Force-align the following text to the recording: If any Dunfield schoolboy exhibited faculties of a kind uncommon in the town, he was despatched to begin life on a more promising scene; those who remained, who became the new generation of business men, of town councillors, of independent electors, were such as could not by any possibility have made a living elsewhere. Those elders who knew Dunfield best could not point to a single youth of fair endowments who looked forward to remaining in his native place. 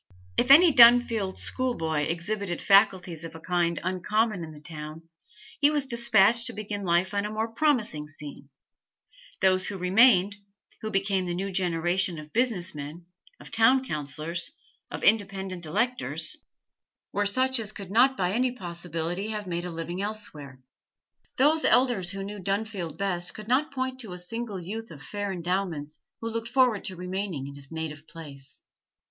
If 0.35 0.49
any 0.49 0.73
Dunfield 0.73 1.37
schoolboy 1.37 2.05
exhibited 2.07 2.59
faculties 2.59 3.23
of 3.23 3.35
a 3.35 3.39
kind 3.39 3.79
uncommon 3.83 4.43
in 4.43 4.51
the 4.51 4.59
town, 4.59 5.03
he 5.59 5.69
was 5.69 5.85
despatched 5.85 6.47
to 6.47 6.53
begin 6.53 6.81
life 6.81 7.13
on 7.13 7.23
a 7.23 7.29
more 7.29 7.49
promising 7.53 8.07
scene; 8.07 8.49
those 9.41 9.67
who 9.67 9.77
remained, 9.77 10.37
who 10.81 10.89
became 10.89 11.27
the 11.27 11.35
new 11.35 11.51
generation 11.51 12.17
of 12.17 12.33
business 12.33 12.73
men, 12.73 13.05
of 13.39 13.51
town 13.51 13.85
councillors, 13.85 14.49
of 14.89 15.03
independent 15.03 15.67
electors, 15.67 16.35
were 17.13 17.27
such 17.27 17.59
as 17.59 17.71
could 17.71 17.91
not 17.91 18.17
by 18.17 18.33
any 18.33 18.51
possibility 18.51 19.27
have 19.27 19.45
made 19.45 19.65
a 19.65 19.71
living 19.71 20.01
elsewhere. 20.01 20.59
Those 21.37 21.63
elders 21.63 22.09
who 22.09 22.23
knew 22.23 22.39
Dunfield 22.39 22.97
best 22.97 23.35
could 23.35 23.47
not 23.47 23.71
point 23.71 23.99
to 23.99 24.13
a 24.13 24.17
single 24.17 24.59
youth 24.59 24.89
of 24.89 25.03
fair 25.03 25.31
endowments 25.31 26.01
who 26.21 26.27
looked 26.31 26.49
forward 26.49 26.85
to 26.85 26.95
remaining 26.95 27.45
in 27.45 27.53
his 27.53 27.71
native 27.71 28.07
place. 28.07 28.63